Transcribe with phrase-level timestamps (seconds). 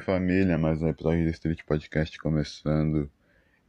[0.00, 3.10] família, mais um episódio do Street Podcast começando.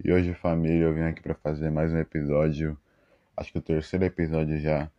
[0.04, 2.78] E hoje, família, eu vim aqui para fazer mais um episódio,
[3.36, 4.90] acho que o terceiro episódio já,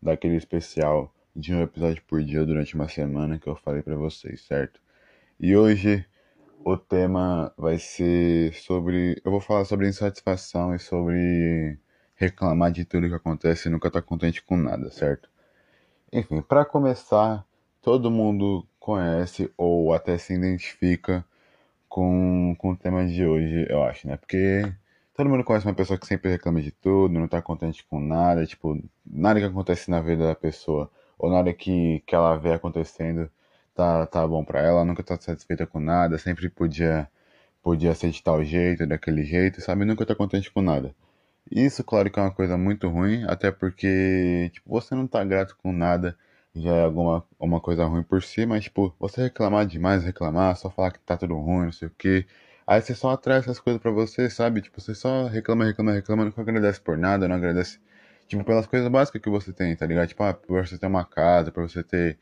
[0.00, 4.42] daquele especial de um episódio por dia durante uma semana que eu falei para vocês,
[4.42, 4.80] certo?
[5.40, 6.04] E hoje
[6.62, 9.20] o tema vai ser sobre.
[9.24, 11.78] Eu vou falar sobre insatisfação e sobre
[12.16, 15.30] reclamar de tudo que acontece e nunca estar tá contente com nada, certo?
[16.12, 17.46] Enfim, para começar,
[17.82, 21.24] todo mundo conhece ou até se identifica
[21.88, 24.16] com, com o tema de hoje, eu acho, né?
[24.16, 24.62] Porque
[25.14, 28.46] todo mundo conhece uma pessoa que sempre reclama de tudo, não tá contente com nada,
[28.46, 33.30] tipo, nada que acontece na vida da pessoa, ou nada que, que ela vê acontecendo
[33.74, 37.08] tá, tá bom para ela, nunca tá satisfeita com nada, sempre podia
[37.62, 39.84] podia ser de tal jeito, daquele jeito, sabe?
[39.84, 40.94] Nunca tá contente com nada.
[41.50, 45.56] Isso, claro que é uma coisa muito ruim, até porque, tipo, você não tá grato
[45.62, 46.16] com nada
[46.54, 50.70] já é alguma uma coisa ruim por si, mas, tipo, você reclamar demais, reclamar, só
[50.70, 52.26] falar que tá tudo ruim, não sei o que.
[52.66, 54.60] Aí você só atrai essas coisas pra você, sabe?
[54.62, 57.78] Tipo, você só reclama, reclama, reclama, não agradece por nada, não agradece,
[58.28, 60.08] tipo, pelas coisas básicas que você tem, tá ligado?
[60.08, 62.18] Tipo, ah, por você ter uma casa, por você ter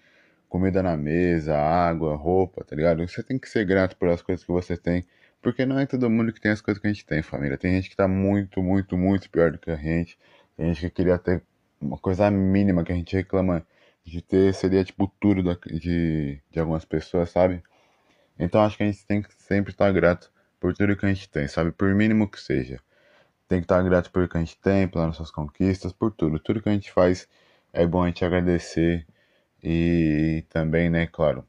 [0.48, 3.06] comida na mesa, água, roupa, tá ligado?
[3.08, 5.04] Você tem que ser grato pelas coisas que você tem,
[5.42, 7.56] porque não é todo mundo que tem as coisas que a gente tem, família.
[7.58, 10.18] Tem gente que tá muito, muito, muito pior do que a gente.
[10.56, 11.42] Tem gente que queria ter
[11.80, 13.64] uma coisa mínima que a gente reclama
[14.04, 17.62] de ter seria tipo tudo da, de, de algumas pessoas, sabe?
[18.38, 21.28] Então acho que a gente tem que sempre estar grato por tudo que a gente
[21.28, 21.72] tem, sabe?
[21.72, 22.80] Por mínimo que seja.
[23.48, 26.38] Tem que estar grato por tudo que a gente tem, pelas nossas conquistas, por tudo.
[26.38, 27.28] Tudo que a gente faz
[27.72, 29.06] é bom a gente agradecer
[29.62, 31.46] e também, né, claro,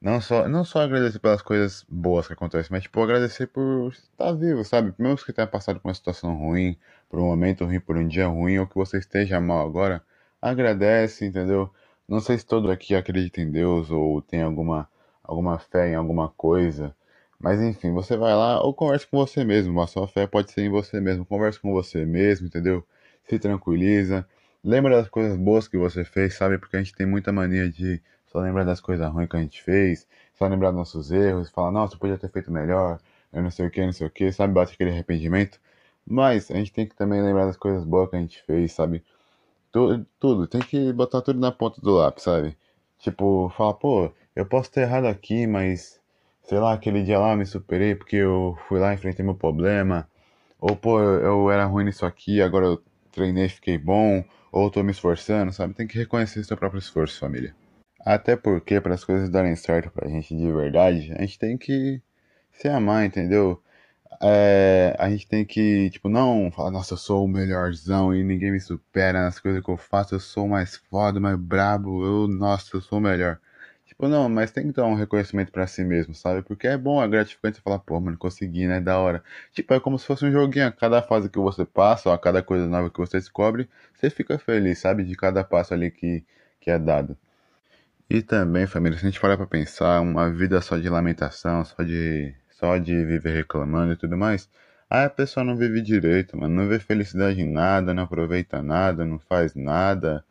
[0.00, 4.32] não só, não só agradecer pelas coisas boas que acontecem, mas tipo agradecer por estar
[4.34, 4.94] vivo, sabe?
[4.98, 6.76] Mesmo que tenha passado por uma situação ruim,
[7.08, 10.04] por um momento ruim, por um dia ruim, ou que você esteja mal agora,
[10.40, 11.70] agradece, entendeu?
[12.08, 14.88] Não sei se todo aqui acredita em Deus ou tem alguma,
[15.22, 16.94] alguma fé em alguma coisa,
[17.38, 19.80] mas enfim, você vai lá ou converse com você mesmo.
[19.80, 21.24] A sua fé pode ser em você mesmo.
[21.26, 22.84] Converse com você mesmo, entendeu?
[23.28, 24.26] Se tranquiliza.
[24.64, 26.58] Lembra das coisas boas que você fez, sabe?
[26.58, 29.62] Porque a gente tem muita mania de só lembrar das coisas ruins que a gente
[29.62, 32.98] fez, só lembrar dos nossos erros, falar, nossa, podia ter feito melhor,
[33.32, 34.52] eu não sei o que, não sei o que, sabe?
[34.52, 35.60] Bate aquele arrependimento.
[36.06, 39.04] Mas a gente tem que também lembrar das coisas boas que a gente fez, sabe?
[40.18, 42.56] Tudo, tem que botar tudo na ponta do lápis, sabe?
[42.98, 46.00] Tipo, falar, pô, eu posso ter errado aqui, mas
[46.42, 50.08] sei lá, aquele dia lá eu me superei porque eu fui lá, enfrentei meu problema.
[50.60, 52.82] Ou, pô, eu, eu era ruim nisso aqui, agora eu
[53.12, 54.24] treinei, fiquei bom.
[54.50, 55.74] Ou tô me esforçando, sabe?
[55.74, 57.54] Tem que reconhecer seu próprio esforço, família.
[58.00, 62.00] Até porque, para as coisas darem certo pra gente de verdade, a gente tem que
[62.52, 63.60] se amar, entendeu?
[64.22, 68.52] É, a gente tem que, tipo, não falar, nossa, eu sou o melhorzão e ninguém
[68.52, 72.76] me supera nas coisas que eu faço, eu sou mais foda, mais brabo, eu, nossa,
[72.76, 73.38] eu sou o melhor.
[73.86, 76.42] Tipo, não, mas tem que dar um reconhecimento para si mesmo, sabe?
[76.42, 78.80] Porque é bom, é gratificante falar, pô, mano, consegui, né?
[78.80, 79.22] Da hora.
[79.52, 82.18] Tipo, é como se fosse um joguinho, a cada fase que você passa, ou a
[82.18, 85.04] cada coisa nova que você descobre, você fica feliz, sabe?
[85.04, 86.24] De cada passo ali que,
[86.60, 87.16] que é dado.
[88.10, 91.82] E também, família, se a gente parar pra pensar, uma vida só de lamentação, só
[91.82, 94.48] de só de viver reclamando e tudo mais,
[94.90, 99.04] aí a pessoa não vive direito, mano, não vê felicidade em nada, não aproveita nada,
[99.04, 100.24] não faz nada,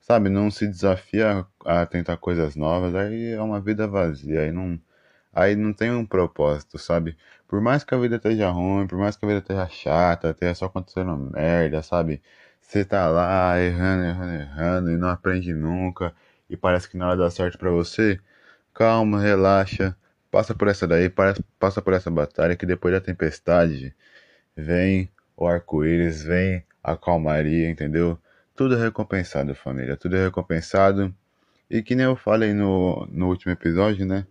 [0.00, 4.80] sabe, não se desafia a tentar coisas novas, aí é uma vida vazia, aí não,
[5.32, 7.16] aí não tem um propósito, sabe?
[7.48, 10.54] Por mais que a vida esteja ruim, por mais que a vida esteja chata, esteja
[10.54, 12.22] só acontecendo merda, sabe?
[12.60, 16.14] Você tá lá errando, errando, errando e não aprende nunca
[16.48, 18.18] e parece que nada dá certo para você,
[18.74, 19.96] calma, relaxa
[20.30, 21.10] Passa por essa daí,
[21.58, 23.94] passa por essa batalha que depois da tempestade
[24.56, 28.18] vem o arco-íris, vem a calmaria, entendeu?
[28.54, 31.14] Tudo é recompensado, família, tudo é recompensado.
[31.70, 34.26] E que nem eu falei no, no último episódio, né?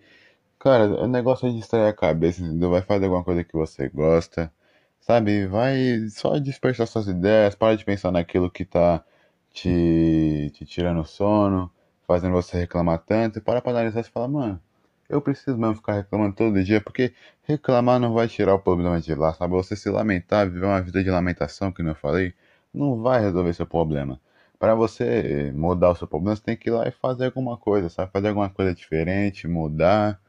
[0.59, 2.69] Cara, o negócio é distrair a cabeça, entendeu?
[2.69, 4.51] Vai fazer alguma coisa que você gosta,
[4.99, 5.47] sabe?
[5.47, 9.03] Vai só dispersar suas ideias, para de pensar naquilo que tá
[9.51, 11.71] te, te tirando sono,
[12.07, 14.61] fazendo você reclamar tanto, para pra analisar e fala, mano,
[15.09, 17.13] eu preciso mesmo ficar reclamando todo dia, porque
[17.43, 19.53] reclamar não vai tirar o problema de lá, sabe?
[19.53, 22.33] Você se lamentar, viver uma vida de lamentação, que eu falei,
[22.73, 24.19] não vai resolver seu problema.
[24.59, 27.89] Para você mudar o seu problema, você tem que ir lá e fazer alguma coisa,
[27.89, 28.11] sabe?
[28.11, 30.19] Fazer alguma coisa diferente, mudar.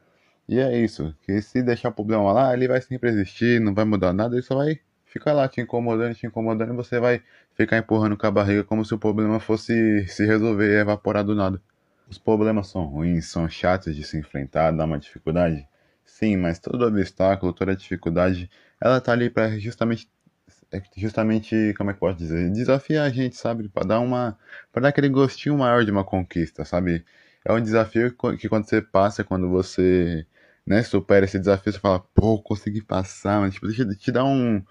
[0.47, 1.15] E é isso.
[1.23, 4.43] Que se deixar o problema lá, ele vai sempre existir, não vai mudar nada, ele
[4.43, 7.21] só vai ficar lá te incomodando, te incomodando, e você vai
[7.55, 11.35] ficar empurrando com a barriga como se o problema fosse se resolver e evaporar do
[11.35, 11.61] nada.
[12.11, 15.65] Os problemas são ruins, são chatos de se enfrentar, dá uma dificuldade?
[16.03, 18.49] Sim, mas todo obstáculo, toda dificuldade,
[18.81, 20.09] ela tá ali para justamente
[20.97, 24.37] justamente, como é que pode dizer, desafiar a gente, sabe, para dar uma
[24.71, 27.05] para dar aquele gostinho maior de uma conquista, sabe?
[27.45, 30.25] É um desafio que quando você passa, quando você
[30.65, 34.61] né, supera esse desafio, você fala, pô, consegui passar, mas tipo, te, te dá um,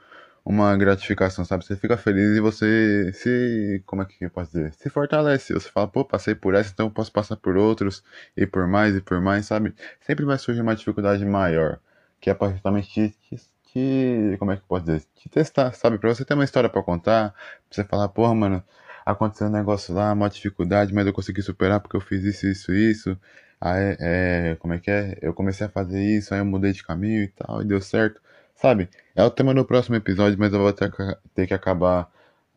[0.50, 1.64] uma gratificação, sabe?
[1.64, 4.72] Você fica feliz e você se, como é que eu posso dizer?
[4.74, 5.52] Se fortalece.
[5.54, 8.02] Você fala, pô, passei por essa, então eu posso passar por outros,
[8.36, 9.74] e por mais, e por mais, sabe?
[10.00, 11.78] Sempre vai surgir uma dificuldade maior,
[12.20, 13.36] que é pra justamente te,
[13.72, 15.02] te, como é que eu posso dizer?
[15.16, 15.98] Te testar, sabe?
[15.98, 17.38] Pra você ter uma história pra contar, pra
[17.70, 18.62] você falar, porra, mano,
[19.06, 22.72] aconteceu um negócio lá, uma dificuldade, mas eu consegui superar porque eu fiz isso, isso,
[22.72, 23.18] isso.
[23.60, 25.18] Aí, é, como é que é?
[25.22, 28.20] Eu comecei a fazer isso, aí eu mudei de caminho e tal, e deu certo.
[28.60, 28.90] Sabe?
[29.16, 30.92] É o tema do próximo episódio, mas eu vou ter,
[31.34, 32.10] ter que acabar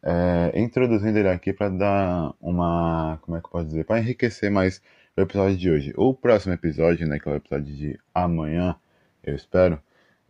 [0.03, 3.17] é, introduzindo ele aqui para dar uma.
[3.21, 3.85] Como é que eu posso dizer?
[3.85, 4.81] Para enriquecer mais
[5.15, 5.93] o episódio de hoje.
[5.95, 7.19] O próximo episódio, né?
[7.19, 8.75] Que é o episódio de amanhã,
[9.23, 9.81] eu espero.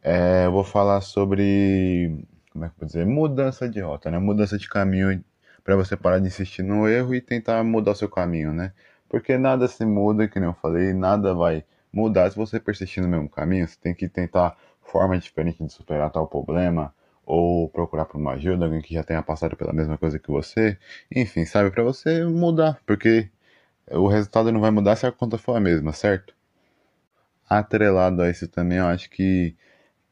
[0.04, 2.24] É, eu vou falar sobre.
[2.52, 3.06] Como é que eu vou dizer?
[3.08, 4.20] Mudança de rota, né?
[4.20, 5.24] Mudança de caminho
[5.64, 8.74] para você parar de insistir no erro e tentar mudar o seu caminho, né?
[9.10, 13.10] Porque nada se muda, que nem eu falei, nada vai mudar se você persistir no
[13.10, 13.68] mesmo caminho.
[13.68, 14.56] Você tem que tentar
[14.86, 16.94] forma diferente de superar tal problema
[17.26, 20.78] ou procurar por uma ajuda, alguém que já tenha passado pela mesma coisa que você.
[21.16, 23.30] Enfim, sabe, para você mudar, porque
[23.92, 26.36] o resultado não vai mudar se a conta for a mesma, certo?
[27.50, 29.56] Atrelado a isso também, eu acho que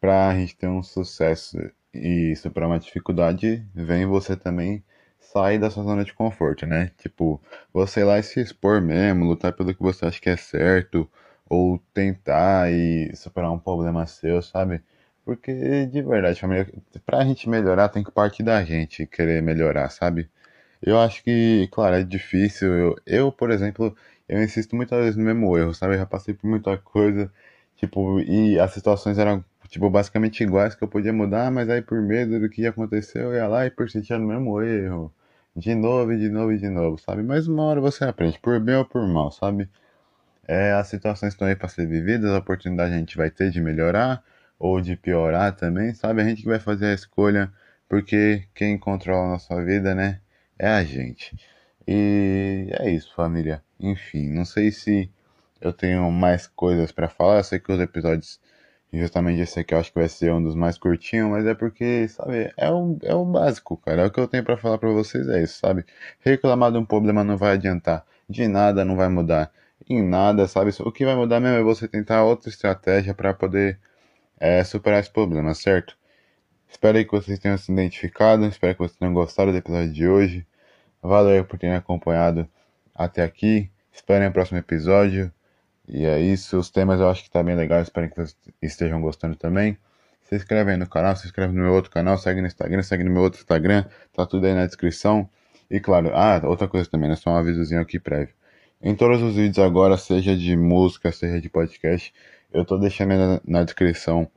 [0.02, 1.58] pra gente ter um sucesso
[1.94, 4.84] e superar uma dificuldade, vem você também
[5.20, 6.92] sair da sua zona de conforto, né?
[6.98, 7.42] Tipo,
[7.74, 11.10] você ir lá e se expor mesmo, lutar pelo que você acha que é certo,
[11.52, 14.82] ou tentar e superar um problema seu, sabe?
[15.26, 16.68] Porque de verdade, família,
[17.06, 20.30] pra gente melhorar tem que partir da gente querer melhorar, sabe?
[20.82, 22.74] Eu acho que, claro, é difícil.
[22.74, 23.96] Eu, eu por exemplo,
[24.28, 25.96] eu insisto muitas vezes no mesmo erro, sabe?
[25.96, 27.32] Eu já passei por muita coisa,
[27.78, 32.02] tipo, e as situações eram tipo, basicamente iguais que eu podia mudar, mas aí por
[32.02, 35.14] medo do que ia acontecer, eu ia lá e persistia no mesmo erro.
[35.56, 37.24] De novo, de novo, de novo, sabe?
[37.24, 39.70] Mas uma hora você aprende, por bem ou por mal, sabe?
[40.48, 43.62] É, as situações estão aí para ser vividas, a oportunidade a gente vai ter de
[43.62, 44.24] melhorar
[44.60, 46.22] ou de piorar também, sabe?
[46.22, 47.52] A gente que vai fazer a escolha,
[47.88, 50.20] porque quem controla a nossa vida, né?
[50.60, 51.36] É a gente.
[51.88, 53.64] E é isso, família.
[53.80, 55.10] Enfim, não sei se
[55.60, 57.38] eu tenho mais coisas para falar.
[57.38, 58.40] Eu sei que os episódios
[58.94, 62.08] Justamente esse aqui eu acho que vai ser um dos mais curtinhos, mas é porque,
[62.10, 64.02] sabe, é o, é o básico, cara.
[64.02, 65.86] É o que eu tenho para falar para vocês, é isso, sabe?
[66.20, 68.06] Reclamar de um problema não vai adiantar.
[68.30, 69.50] De nada não vai mudar.
[69.90, 70.72] Em nada, sabe?
[70.80, 73.80] O que vai mudar mesmo é você tentar outra estratégia para poder
[74.40, 75.98] é, superar esse problema, certo?
[76.70, 78.46] Espero que vocês tenham se identificado.
[78.46, 80.48] Espero que vocês tenham gostado do episódio de hoje.
[81.02, 82.48] Valeu por terem acompanhado
[82.96, 83.70] até aqui.
[83.92, 85.32] Esperem o próximo episódio.
[85.88, 89.02] E é isso, os temas eu acho que tá bem legal, espero que vocês estejam
[89.02, 89.78] gostando também.
[90.24, 93.04] Se inscreve aí no canal, se inscreve no meu outro canal, segue no Instagram, segue
[93.04, 93.84] no meu outro Instagram,
[94.14, 95.30] tá tudo aí na descrição.
[95.70, 97.16] E claro, ah, outra coisa também, né?
[97.18, 98.34] Só um avisozinho aqui prévio.
[98.84, 102.12] Em todos os vídeos agora, seja de música, seja de podcast,
[102.52, 104.28] eu tô deixando na, na descrição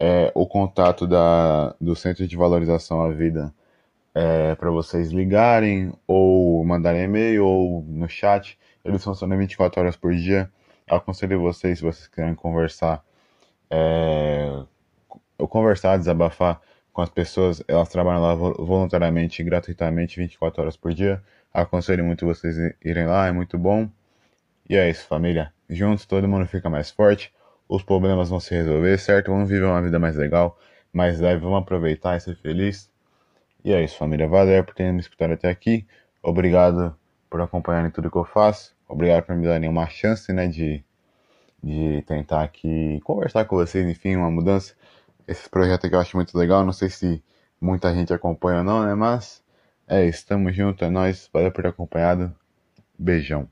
[0.00, 3.54] é, o contato da, do Centro de Valorização à Vida
[4.12, 8.58] é, para vocês ligarem ou mandarem e-mail ou no chat.
[8.84, 10.50] Eles funcionam 24 horas por dia
[10.88, 13.00] aconselho vocês, se vocês quiserem conversar,
[13.70, 14.62] é,
[15.38, 16.60] conversar, desabafar
[16.94, 21.20] com as pessoas, elas trabalham lá voluntariamente, gratuitamente, 24 horas por dia.
[21.52, 23.90] Aconselho muito vocês irem lá, é muito bom.
[24.70, 25.52] E é isso, família.
[25.68, 27.32] Juntos todo mundo fica mais forte,
[27.68, 29.32] os problemas vão se resolver, certo?
[29.32, 30.56] Vamos viver uma vida mais legal,
[30.92, 32.88] mais leve, vamos aproveitar e ser feliz.
[33.64, 34.28] E é isso, família.
[34.28, 35.84] Valeu por terem me escutado até aqui.
[36.22, 36.96] Obrigado
[37.28, 38.72] por acompanharem tudo que eu faço.
[38.88, 40.84] Obrigado por me darem uma chance, né, de,
[41.60, 44.74] de tentar aqui conversar com vocês, enfim, uma mudança.
[45.26, 47.22] Esse projeto aqui eu acho muito legal, não sei se
[47.60, 49.42] muita gente acompanha ou não, né, mas
[49.86, 52.34] é isso, tamo junto, é nóis, valeu por ter acompanhado,
[52.98, 53.48] beijão.